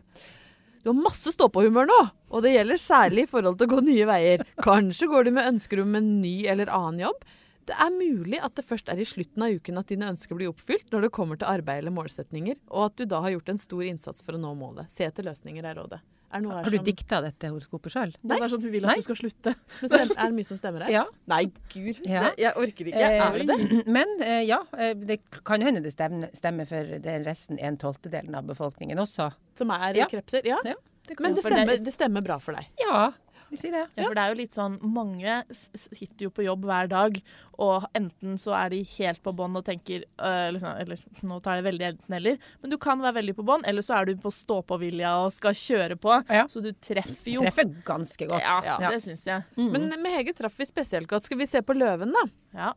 [0.84, 2.00] Du har masse stå-på-humør nå,
[2.36, 4.42] og det gjelder særlig i forhold til å gå nye veier.
[4.66, 7.22] Kanskje går du med ønsker om en ny eller annen jobb.
[7.64, 10.52] Det er mulig at det først er i slutten av uken at dine ønsker blir
[10.52, 13.64] oppfylt når det kommer til arbeid eller målsetninger, og at du da har gjort en
[13.64, 14.92] stor innsats for å nå målet.
[14.92, 16.02] Se etter løsninger er rådet.
[16.34, 18.14] Er noe her Har du som- dikta dette horoskopet sjøl?
[18.24, 18.96] Det er sånn hun vil at Nei.
[18.96, 19.54] du skal slutte.
[19.84, 20.92] Men Er det mye som stemmer her?
[20.92, 21.04] Ja.
[21.30, 21.44] Nei,
[21.74, 22.00] gud.
[22.10, 22.24] Ja.
[22.30, 23.10] Det, jeg orker ikke.
[23.10, 23.86] er det det?
[24.00, 28.48] Men eh, ja, eh, det kan hende det stemmer, for den resten en tolvtedelen av
[28.50, 29.32] befolkningen også.
[29.58, 30.08] Som er Ja.
[30.10, 30.42] krepser?
[30.46, 30.58] Ja.
[30.66, 30.74] Ja,
[31.08, 32.66] det Men det- stemmer, det stemmer bra for deg.
[32.82, 33.12] Ja,
[33.54, 33.84] vi si det.
[33.96, 37.20] Ja, for det er jo litt sånn Mange sitter jo på jobb hver dag,
[37.64, 41.60] og enten så er de helt på bånn og tenker øh, liksom, Eller nå tar
[41.60, 44.32] jeg veldig enten-eller, men du kan være veldig på bånn, eller så er du på
[44.34, 46.16] stå-på-vilja og skal kjøre på.
[46.34, 46.46] Ja.
[46.52, 47.44] Så du treffer jo.
[47.46, 48.42] Treffer ganske godt.
[48.44, 48.90] Ja, Ja.
[48.90, 49.46] det syns jeg.
[49.58, 49.70] Mm.
[49.78, 51.24] Men med Hege traff vi spesielt godt.
[51.30, 52.26] Skal vi se på løven, da?
[52.58, 52.74] Ja.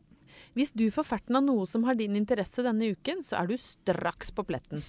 [0.53, 3.57] Hvis du får ferten av noe som har din interesse denne uken, så er du
[3.57, 4.83] straks på pletten.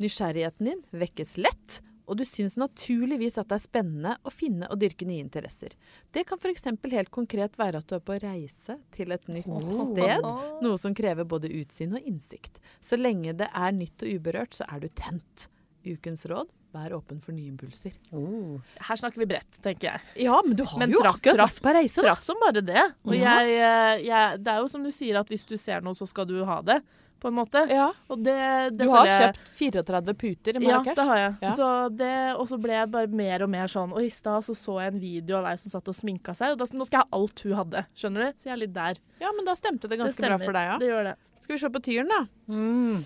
[0.00, 4.80] Nysgjerrigheten din vekkes lett, og du syns naturligvis at det er spennende å finne og
[4.80, 5.74] dyrke nye interesser.
[6.12, 6.64] Det kan f.eks.
[6.90, 9.48] helt konkret være at du er på reise til et nytt
[9.84, 10.24] sted,
[10.64, 12.58] noe som krever både utsyn og innsikt.
[12.80, 15.48] Så lenge det er nytt og uberørt, så er du tent.
[15.86, 17.94] Ukens råd vær åpen for nye impulser.
[18.12, 18.58] Oh.
[18.88, 20.00] Her snakker vi bredt, tenker jeg.
[20.26, 22.02] Ja, men du har Men jo traff- akkurat traff- på reise.
[22.04, 22.82] Traff som bare det.
[23.08, 23.38] Og Ja.
[23.40, 26.06] jeg, eh, jeg, det er jo som du sier, at hvis du ser noe, så
[26.06, 26.82] skal du ha det,
[27.20, 27.64] på en måte.
[27.70, 27.88] Ja.
[28.08, 28.34] Det,
[28.76, 31.36] det Du har jeg- kjøpt 34 puter i Ja, det har jeg.
[31.42, 31.54] Ja.
[31.58, 34.54] Så det, og så ble jeg bare mer og mer sånn Og i stad så,
[34.54, 37.00] så jeg en video av ei som satt og sminka seg, og da, nå skal
[37.00, 37.86] jeg ha alt hun hadde.
[37.94, 38.38] Skjønner du?
[38.38, 39.00] Så jeg er litt der.
[39.20, 40.78] Ja, men da stemte det Det ganske bra for deg, ja.
[40.78, 41.16] Det gjør det.
[41.40, 42.20] Skal vi se på tyren, da.
[42.52, 43.04] Mm.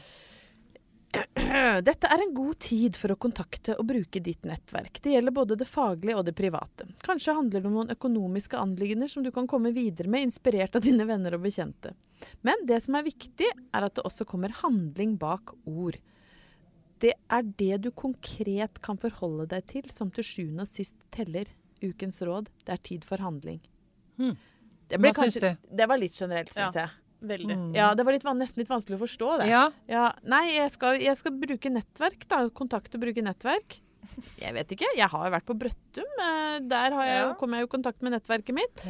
[1.89, 5.01] Dette er en god tid for å kontakte og bruke ditt nettverk.
[5.05, 6.87] Det gjelder både det faglige og det private.
[7.05, 10.87] Kanskje handler det om noen økonomiske anliggender som du kan komme videre med, inspirert av
[10.87, 11.93] dine venner og bekjente.
[12.47, 15.99] Men det som er viktig, er at det også kommer handling bak ord.
[17.03, 21.51] Det er det du konkret kan forholde deg til, som til sjuende og sist teller.
[21.83, 23.59] Ukens råd det er tid for handling.
[24.21, 24.37] Hmm.
[24.87, 27.02] Det, ble Hva syns kanskje, det var litt generelt, syns jeg.
[27.23, 27.55] Veldig.
[27.57, 27.71] Mm.
[27.77, 29.49] Ja, det var litt, nesten litt vanskelig å forstå det.
[29.53, 29.63] Ja.
[29.89, 32.41] Ja, nei, jeg skal, jeg skal bruke nettverk, da.
[32.51, 33.79] Kontakte og bruke nettverk.
[34.43, 34.89] Jeg vet ikke.
[34.99, 36.09] Jeg har jo vært på Brøttum.
[36.21, 37.35] eh, Der har jeg, Ja.
[37.39, 38.83] kom jeg i kontakt med nettverket mitt.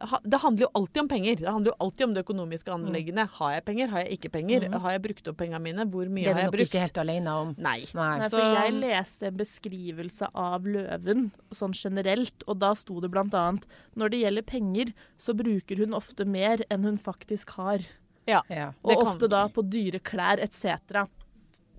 [0.00, 0.18] Ja.
[0.24, 1.36] Det handler jo alltid om penger.
[1.36, 3.26] Det handler jo alltid om det økonomiske anleggene.
[3.36, 3.88] Har jeg penger?
[3.92, 4.66] Har jeg ikke penger?
[4.68, 4.78] Mm.
[4.80, 5.84] Har jeg brukt opp pengene mine?
[5.92, 6.58] Hvor mye har jeg brukt?
[6.58, 7.54] Det er du nok ikke helt alene om.
[7.58, 7.78] Nei.
[7.94, 8.08] Nei.
[8.22, 13.34] Nei, for jeg leste en beskrivelse av løven sånn generelt, og da sto det blant
[13.34, 17.84] annet når det gjelder penger, så bruker hun ofte mer enn hun faktisk har.
[18.26, 18.42] Ja.
[18.82, 21.08] Og Det kan- ofte da på dyre klær etc.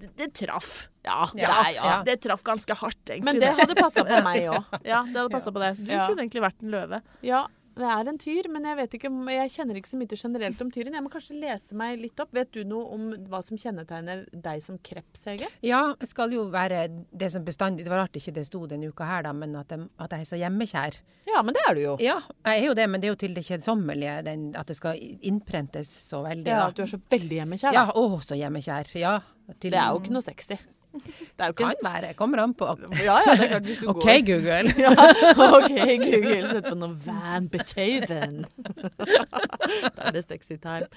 [0.02, 0.90] Det, det traff.
[1.06, 1.84] Ja, Ja, det, ja.
[1.86, 2.04] ja.
[2.04, 3.24] Det traff ganske hardt, egentlig.
[3.26, 4.66] Men det hadde passa på meg òg.
[4.86, 5.78] Ja, det hadde passa på deg.
[5.78, 6.08] Du Ja.
[6.08, 7.02] kunne egentlig vært en løve.
[7.22, 7.44] Ja,
[7.76, 10.72] det er en tyr, men jeg vet ikke jeg kjenner ikke så mye generelt om
[10.72, 10.94] tyren.
[10.98, 12.34] Jeg må kanskje lese meg litt opp.
[12.36, 15.48] Vet du noe om hva som kjennetegner deg som kreps, Hege?
[15.64, 16.82] Ja, det skal jo være
[17.12, 19.70] det som bestandig Det var rart ikke det sto denne uka her, da, men at,
[19.72, 21.00] jeg- at jeg er så hjemmekjær.
[21.32, 21.96] Ja, men det er du jo.
[22.00, 24.76] Ja, jeg er jo det, men det er jo til det kjedsommelige den, at det
[24.76, 26.48] skal innprentes så veldig.
[26.48, 26.68] Ja, da.
[26.68, 27.74] at du er så veldig hjemmekjær.
[27.74, 27.94] Ja, da.
[27.96, 28.96] å, så hjemmekjær.
[29.00, 29.20] Ja.
[29.60, 30.58] Til, Det er jo ikke noe sexy.
[31.38, 32.14] Det er jo ikke Kan være.
[32.20, 32.68] Kommer an på.
[33.00, 34.74] Ja, ja, det er klart hvis du OK, går Google.
[34.84, 34.92] ja,
[35.58, 38.42] OK, Google, sett på noe Van Beethoven.
[39.00, 40.90] da er det sexy time.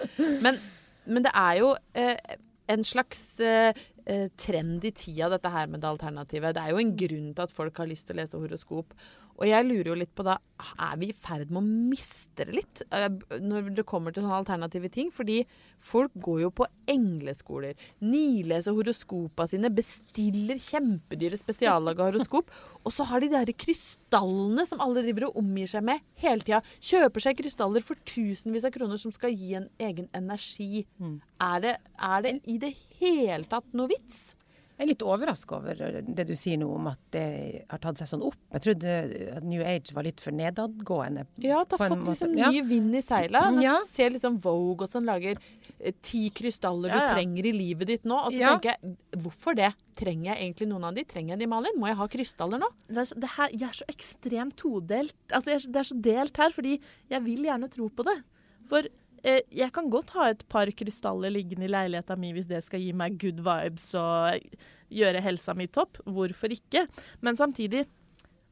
[0.44, 0.58] Men,
[1.06, 2.36] men det er jo eh,
[2.74, 3.74] en slags eh,
[4.06, 6.56] eh, trend i tida, dette her med det alternativet.
[6.56, 8.96] Det er jo en grunn til at folk har lyst til å lese horoskop.
[9.34, 10.38] Og jeg lurer jo litt på da,
[10.78, 13.08] er vi i ferd med å miste det litt eh,
[13.42, 15.10] når det kommer til sånne alternative ting?
[15.14, 15.40] Fordi
[15.82, 22.52] folk går jo på engleskoler, nileser horoskopa sine, bestiller kjempedyre spesiallaga horoskop,
[22.84, 26.44] og så har de de der krystallene som alle driver og omgir seg med hele
[26.44, 26.62] tida.
[26.84, 30.84] Kjøper seg krystaller for tusenvis av kroner som skal gi en egen energi.
[31.00, 31.18] Mm.
[31.42, 34.34] Er, det, er det i det hele tatt noe vits?
[34.74, 37.26] Jeg er litt overraska over det du sier nå om at det
[37.70, 38.34] har tatt seg sånn opp.
[38.56, 38.94] Jeg trodde
[39.36, 41.26] at New Age var litt for nedadgående.
[41.38, 42.48] Ja, det har fått liksom ja.
[42.50, 43.44] ny vind i seila.
[43.62, 43.76] Ja.
[43.86, 45.38] ser liksom Vogue og sånn lager
[45.78, 47.12] eh, ti krystaller Ja, du ja.
[47.14, 48.18] trenger i livet ditt nå.
[48.26, 48.56] Og så Ja.
[48.58, 49.70] tenker jeg, hvorfor det?
[49.94, 51.04] Trenger jeg egentlig noen av de?
[51.04, 51.78] Trenger jeg de, Malin?
[51.78, 52.72] Må jeg ha krystaller nå?
[52.88, 55.14] Det er, så- det her, jeg er så ekstremt todelt.
[55.30, 58.02] Altså, jeg er, så- det er så delt her, fordi jeg vil gjerne tro på
[58.10, 58.18] det.
[58.66, 58.82] For
[59.24, 62.92] jeg kan godt ha et par krystaller liggende i leiligheta mi hvis det skal gi
[62.96, 64.44] meg good vibes og
[64.92, 66.00] gjøre helsa mi topp.
[66.04, 66.86] Hvorfor ikke?
[67.24, 67.86] Men samtidig,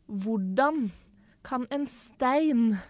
[0.08, 0.88] hvordan
[1.44, 2.88] kan en stein eh,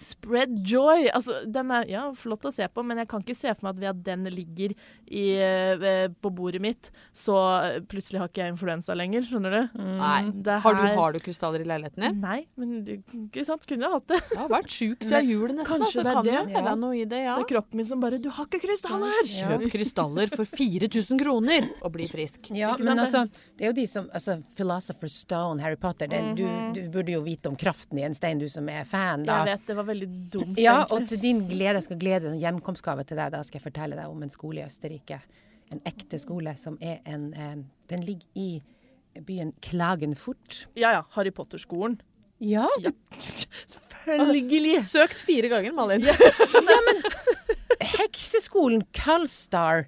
[0.00, 1.08] Spread joy.
[1.12, 3.74] Altså, den er ja, flott å se på, men jeg kan ikke se for meg
[3.76, 4.72] at ved at den ligger
[5.10, 9.26] i, eh, på bordet mitt, så eh, plutselig har ikke jeg influensa lenger.
[9.28, 9.78] Skjønner du?
[10.00, 10.20] Nei.
[10.46, 12.20] Det Har du, her- har du krystaller i leiligheten din?
[12.22, 13.66] Nei, men det- ikke sant?
[13.68, 14.20] Kunne jeg hatt det.
[14.30, 16.54] Jeg har vært sjuk siden jul nesten, Kanskje altså, det er kan det?
[16.56, 17.36] jo være noe i det, ja.
[17.36, 21.68] Det er kroppen min som bare 'Du har ikke krystaller!' Kjøp krystaller for 4000 kroner
[21.82, 22.50] og bli frisk.
[22.50, 26.06] Ja, Ikke men sant altså, det er jo de som altså, Philosopher's Stone, Harry Potter
[26.08, 26.44] det, du,
[26.74, 29.44] du burde jo vite om kraften i en stein, du som er fan, da.
[29.50, 30.58] Vet det var veldig dumt.
[30.60, 30.96] Ja, egentlig.
[31.02, 33.32] og til din glede, jeg skal glede en hjemkomstgave til deg.
[33.34, 35.20] Da skal jeg fortelle deg om en skole i Østerrike.
[35.70, 37.56] En ekte skole som er en eh,
[37.90, 38.62] Den ligger i
[39.26, 40.64] byen Klagenfurt.
[40.78, 42.00] ja ja, Harry Potter-skolen.
[42.40, 42.90] Ja, Ja.
[43.66, 44.84] Selvfølgelig!
[44.88, 46.06] Søkt fire ganger, Malin.
[47.80, 49.86] Hekseskolen Kalstar.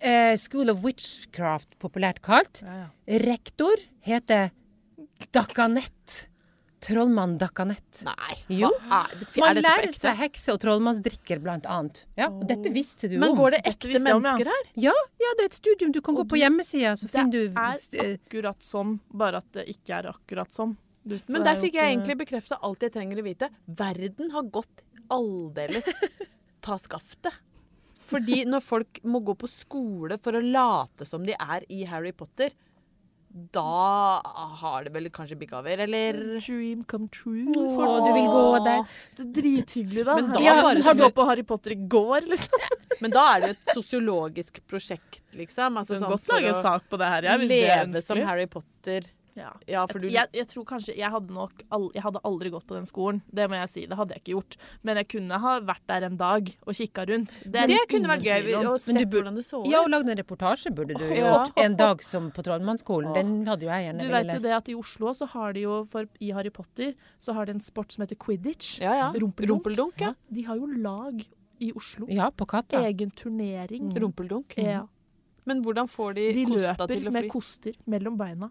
[0.00, 2.62] eh, School of Witchcraft, populært kalt.
[2.62, 3.18] Ja, ja.
[3.26, 4.50] Rektor heter
[5.34, 6.28] Dakanett.
[6.84, 8.02] Trollmann Dakanett.
[8.06, 8.36] Nei.
[8.60, 8.68] Jo.
[8.86, 12.04] Hva er, det, Man er dette lærer seg hekse- og trollmannsdrikker, blant annet.
[12.18, 13.38] Ja, og dette visste du Men om.
[13.40, 14.68] går det ekte mennesker her?
[14.78, 15.92] Ja, ja, det er et studium.
[15.94, 19.42] Du kan Og gå på hjemmesida, så Det finner du er eh, akkurat som, bare
[19.42, 20.76] at det ikke er akkurat som.
[21.08, 23.50] Du, Men der er fikk jeg egentlig bekrefta alt jeg trenger å vite.
[23.66, 25.88] Verden har gått aldeles
[26.64, 27.32] ta skaftet.
[28.08, 32.12] Fordi når folk må gå på skole for å late som de er i Harry
[32.16, 32.54] Potter,
[33.28, 34.22] da
[34.60, 36.16] har det vel kanskje bikka over, eller?
[36.40, 37.44] Dream come true.
[37.52, 38.94] For du vil gå der.
[39.18, 40.16] Det er drithyggelig, da.
[40.16, 42.64] Men da ja, bare har du gått på Harry Potter i går, liksom?
[43.04, 45.76] Men da er det jo et sosiologisk prosjekt, liksom.
[45.78, 47.28] Altså Du kan sånn godt lage en sak på det her.
[47.34, 48.22] Er leve som.
[48.26, 49.06] Harry Potter.
[49.36, 49.52] Ja.
[49.68, 52.66] Ja, for du jeg, jeg tror kanskje Jeg hadde nok all, Jeg hadde aldri gått
[52.66, 53.20] på den skolen.
[53.30, 53.84] Det må jeg si.
[53.86, 54.56] Det hadde jeg ikke gjort.
[54.82, 57.30] Men jeg kunne ha vært der en dag og kikka rundt.
[57.44, 58.50] Det, Det kunne vært gøy.
[58.58, 59.70] Å se du hvordan det så ut.
[59.70, 61.06] Ja, og lagd en reportasje burde du.
[61.14, 61.46] Ja.
[61.56, 63.14] En dag som på Trollmannsskolen.
[63.14, 65.66] Den hadde jo jeg gjerne Du vet jo det at i Oslo så har de
[65.66, 68.78] jo for, I Harry Potter så har de en sport som heter quidditch.
[68.82, 69.08] Ja, ja.
[69.14, 69.64] Rumpeldunk.
[69.66, 70.14] Rumpeldunk, ja.
[70.30, 71.22] De har jo lag
[71.60, 72.06] i Oslo.
[72.10, 72.80] Ja, på Katta.
[72.86, 73.90] Egen turnering.
[73.94, 74.54] Rumpeldunk.
[74.58, 74.86] Ja.
[75.48, 76.98] Men hvordan får de, De kosta til å fly?
[76.98, 78.50] De løper med koster mellom beina.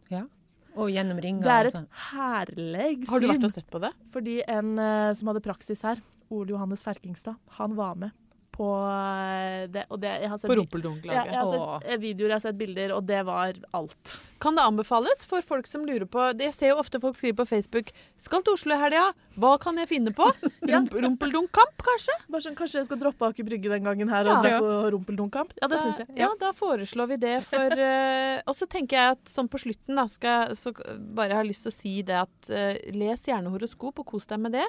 [0.77, 1.43] Og gjennom ringer.
[1.47, 3.09] Det er et herlig syn.
[3.11, 3.91] Har du vært og sett på det?
[4.13, 8.15] Fordi en uh, som hadde praksis her, Ole Johannes Ferkingstad, han var med
[8.57, 9.85] på eh, det.
[9.93, 12.57] Og det, jeg har sett, På ja, jeg har sett eh, videoer, jeg har sett
[12.57, 14.17] bilder, og det var alt.
[14.39, 17.47] Kan det anbefales for folk som lurer på Jeg ser jo ofte folk skriver på
[17.49, 19.13] Facebook 'Skal til Oslo i helga.
[19.37, 20.29] Hva kan jeg finne på?'
[20.71, 22.15] Rump, Rumpeldunk-kamp, kanskje?
[22.37, 24.37] Sånn, Kanskje jeg skal droppe Aker Brygge den gangen her Ja.
[24.37, 25.53] og dra på rumpeldunkamp?
[25.61, 26.07] Ja, det syns jeg.
[26.17, 29.95] Ja, da foreslår vi det for uh, Og så tenker jeg at sånn på slutten,
[29.95, 33.99] da, skal så bare har lyst til å si det at uh, les gjerne horoskop
[33.99, 34.67] og kos deg med det.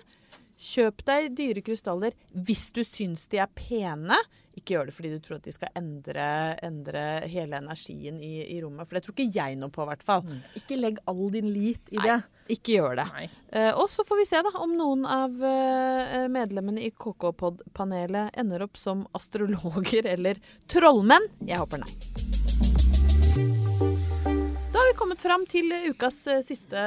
[0.59, 4.17] Kjøp deg dyre krystaller hvis du syns de er pene.
[4.59, 6.27] Ikke gjør det fordi du tror at de skal endre,
[6.67, 8.89] endre hele energien i, i rommet.
[8.89, 10.33] For det tror ikke jeg noe på, i hvert fall.
[10.59, 12.09] Ikke legg all din lit i Nei.
[12.09, 12.19] det.
[12.49, 13.07] Ikke gjør det.
[13.53, 18.65] Eh, og så får vi se da om noen av uh, medlemmene i KK-pod-panelet ender
[18.65, 20.41] opp som astrologer eller
[20.71, 21.29] trollmenn.
[21.45, 21.93] Jeg håper nei.
[24.73, 26.83] Da har vi kommet fram til ukas uh, siste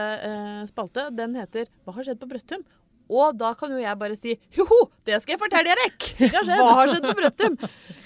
[0.71, 1.07] spalte.
[1.13, 2.65] Den heter 'Hva har skjedd på Brøttum?'
[3.11, 5.91] Og da kan jo jeg bare si joho, det skal jeg fortelle dere!
[6.47, 7.59] Hva har skjedd på Brøttum?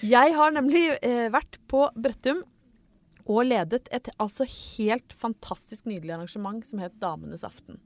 [0.05, 2.41] Jeg har nemlig eh, vært på Brøttum
[3.25, 7.79] og ledet et altså helt fantastisk nydelig arrangement som het Damenes aften.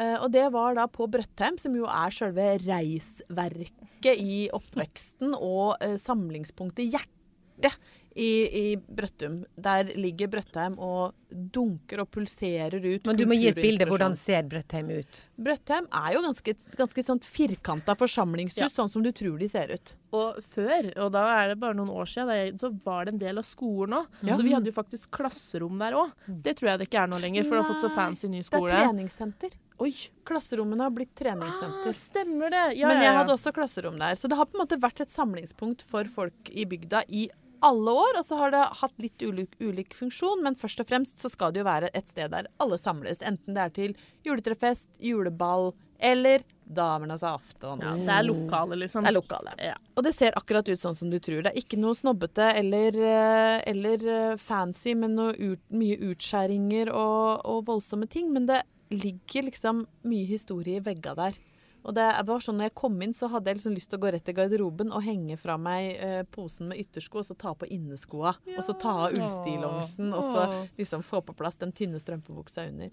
[0.00, 5.76] Eh, og det var da på Brøttheim, som jo er selve reisverket i oppveksten og
[5.84, 7.76] eh, samlingspunktet, hjertet
[8.20, 9.40] i, i Brøttum.
[9.56, 13.86] Der ligger Brøttheim og dunker og pulserer ut Men du må gi et bilde.
[13.88, 15.20] Hvordan ser Brøttheim ut?
[15.40, 18.68] Brøttheim er jo ganske, ganske sånn firkanta forsamlingshus, Ja.
[18.68, 19.94] sånn som du tror de ser ut.
[20.12, 23.38] Og før, og da er det bare noen år siden, så var det en del
[23.38, 24.06] av skolen òg.
[24.26, 24.36] Ja.
[24.36, 26.12] Så vi hadde jo faktisk klasserom der òg.
[26.26, 28.42] Det tror jeg det ikke er nå lenger, for det har fått så fancy ny
[28.42, 28.68] skole.
[28.68, 29.50] Det er treningssenter.
[29.80, 29.94] Oi!
[30.28, 31.94] Klasserommene har blitt Ah, treningssenter.
[31.96, 32.76] stemmer det!
[32.76, 33.18] Ja, Men ja, jeg ja.
[33.22, 34.12] hadde også klasserom der.
[34.18, 37.30] Så det har på en måte vært et samlingspunkt for folk i bygda i
[37.66, 38.20] alle år.
[38.20, 41.54] Og så har det hatt litt ulik, ulik funksjon, men først og fremst så skal
[41.54, 43.22] det jo være et sted der alle samles.
[43.26, 43.94] Enten det er til
[44.26, 47.80] juletrefest, juleball eller Damenes aften.
[47.82, 49.04] ja, det er lokale, liksom.
[49.04, 49.54] Det er lokale.
[49.58, 49.74] Ja.
[49.96, 51.42] Og det ser akkurat ut sånn som du tror.
[51.44, 56.92] Det er ikke noe snobbete eller, eh, eller eh, fancy med noe ut, mye utskjæringer
[56.94, 61.36] og, og voldsomme ting, men det ligger liksom mye historie i vegga der.
[61.84, 64.02] Og det var sånn når jeg kom inn, så hadde jeg liksom lyst til å
[64.02, 67.54] gå rett til garderoben og henge fra meg eh, posen med yttersko, og så ta
[67.56, 68.34] på inneskoa.
[68.58, 70.46] Og så ta av ullstillongsen, og så
[70.78, 72.92] liksom få på plass den tynne strømpebuksa under.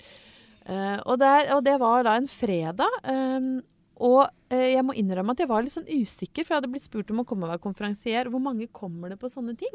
[0.67, 3.02] Eh, og, der, og det var da en fredag.
[3.04, 3.50] eh,
[3.97, 6.86] og eh, jeg må innrømme at jeg var litt sånn usikker, for jeg hadde blitt
[6.86, 8.30] spurt om å komme og være konferansier.
[8.30, 9.73] Hvor mange kommer det på sånne ting?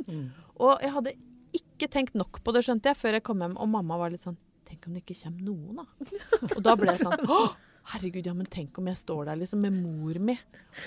[0.63, 1.15] Og jeg hadde
[1.59, 4.23] ikke tenkt nok på det, skjønte jeg, før jeg kom hjem, og mamma var litt
[4.25, 4.39] sånn
[4.73, 6.47] Tenk om det ikke kommer noen, da.
[6.57, 7.51] Og da ble jeg sånn «Åh,
[7.91, 10.37] Herregud, ja, men tenk om jeg står der liksom med mor mi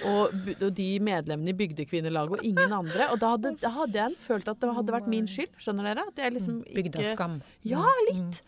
[0.07, 3.09] og, og de medlemmene i Bygdekvinnelaget og ingen andre.
[3.11, 5.51] Og da hadde, da hadde jeg følt at det hadde vært min skyld.
[5.59, 6.05] Skjønner dere?
[6.13, 7.41] At jeg liksom ikke skam.
[7.67, 8.39] Ja, litt.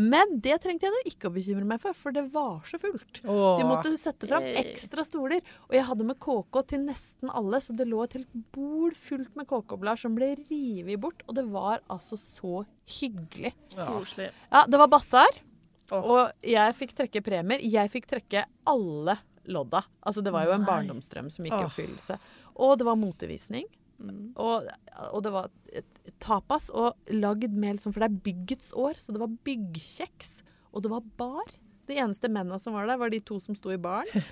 [0.00, 3.20] Men det trengte jeg nå ikke å bekymre meg for, for det var så fullt.
[3.28, 3.60] Åh.
[3.60, 5.44] De måtte sette fram ekstra stoler.
[5.68, 9.36] Og jeg hadde med KK til nesten alle, så det lå et helt bord fullt
[9.36, 11.20] med KK-blader som ble revet bort.
[11.28, 12.62] Og det var altså så
[12.98, 13.52] hyggelig.
[13.76, 14.30] Koselig.
[14.48, 15.42] Ja, det var basar.
[15.92, 16.08] Åh.
[16.08, 17.62] Og jeg fikk trekke premier.
[17.62, 19.18] Jeg fikk trekke alle
[19.50, 19.82] lodda.
[20.00, 20.70] Altså, det var jo en Nei.
[20.70, 21.68] barndomsdrøm som gikk i oh.
[21.68, 22.18] oppfyllelse.
[22.62, 23.66] Og det var motevisning.
[24.02, 24.32] Mm.
[24.40, 24.68] Og,
[25.12, 25.50] og det var
[26.22, 30.32] tapas og lagd med liksom, For det er byggets år, så det var byggkjeks.
[30.72, 31.52] Og det var bar.
[31.90, 34.08] De eneste mennene som var der, var de to som sto i baren.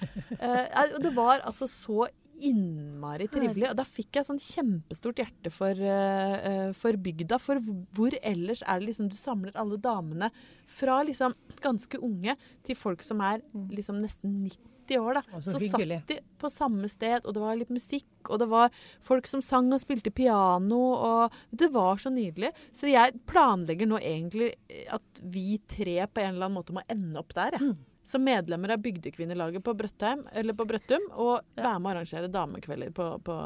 [0.40, 2.06] Eh, det var altså så
[2.46, 3.68] innmari trivelig.
[3.70, 7.38] Og da fikk jeg sånn kjempestort hjerte for, eh, for bygda.
[7.40, 10.30] For hvor ellers er det liksom du samler alle damene
[10.70, 15.22] fra liksom ganske unge til folk som er liksom nesten 90 år, da.
[15.40, 18.70] Så så satt de på samme sted, og det var litt musikk, og det var
[19.00, 22.50] folk som sang og spilte piano, og det var så nydelig.
[22.72, 24.54] Så jeg planlegger nå egentlig
[24.90, 27.76] at vi tre på en eller annen måte må ende opp der, jeg.
[28.10, 32.90] Som medlemmer av Bygdekvinnelaget på Brøttheim, eller på Brøttum, og være med å arrangere damekvelder
[32.96, 33.36] på, på,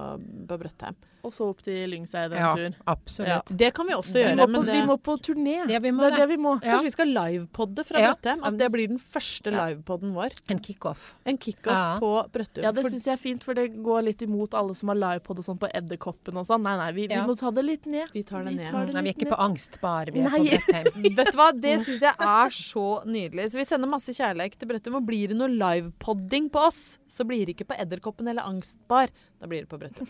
[0.49, 0.97] på Brøttheim.
[1.25, 2.75] Og så opp til Lyngseid en Ja, tur.
[2.87, 3.49] absolutt.
[3.57, 4.37] Det kan vi også Vi gjøre.
[4.37, 5.71] må, men på, det, vi må på turné.
[5.73, 6.19] Ja, vi må det er det.
[6.21, 6.53] det vi må.
[6.63, 6.75] Ja.
[6.75, 8.13] Kanskje vi skal livepodde fra Ja.
[8.13, 8.45] Brøttheim?
[8.45, 9.67] At det blir den første Ja.
[9.69, 10.31] livepodden vår.
[10.51, 11.15] En kickoff.
[11.25, 11.99] En kickoff Ja.
[11.99, 12.63] på Brøttum.
[12.63, 14.97] Ja, det For- syns jeg er fint, for det går litt imot alle som har
[14.97, 16.63] livepod og sånn på Edderkoppen og sånn.
[16.63, 18.11] Nei, nei, vi, vi må ta det litt ned.
[18.13, 18.69] Vi tar det Vi ned.
[18.71, 19.33] tar det Nei, vi er ikke ned.
[19.33, 20.39] på angstbar, vi er Nei.
[20.39, 21.03] på Brettheim.
[21.17, 23.51] Vet du hva, det syns jeg er så nydelig.
[23.51, 24.95] Så vi sender masse kjærlighet til Brøttum.
[24.97, 29.09] Og blir det noe livepodding på oss, så blir det ikke på Edderkoppen eller Angstbar.
[29.41, 30.07] Da blir det på Brøttum.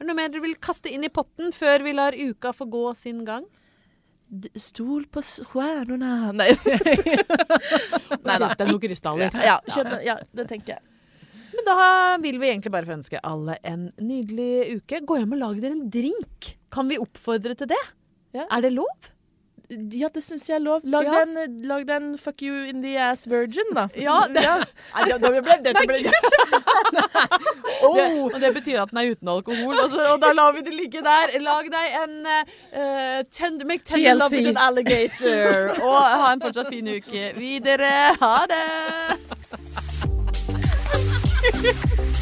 [0.00, 2.64] Er det noe mer du vil kaste inn i potten før vi lar uka få
[2.72, 3.44] gå sin gang?
[4.56, 6.46] Stol på stjernene Nei.
[8.14, 9.36] Og kjøp deg noen krystaller.
[9.44, 10.86] Ja, kjøp, ja, det tenker jeg.
[11.52, 11.76] Men da
[12.22, 15.02] vil vi egentlig bare få ønske alle en nydelig uke.
[15.04, 16.54] Gå hjem og lag dere en drink.
[16.72, 17.82] Kan vi oppfordre til det?
[18.32, 18.46] Ja.
[18.48, 19.10] Er det lov?
[19.70, 20.80] Ja, det syns jeg er lov.
[20.84, 21.24] Lag, Ja.
[21.24, 23.86] den, lag den fuck you in the ass virgin, da.
[24.06, 26.12] Ja, det, Nei, det, det ble, dette ble det,
[27.86, 30.74] Og det betyr at den er uten alkohol, og, så, og da lar vi det
[30.74, 31.36] ligge der.
[31.44, 35.70] Lag deg en uh, tend, Make tender love with an alligator.
[35.78, 37.92] Og ha en fortsatt fin uke videre.
[38.20, 38.66] Ha det!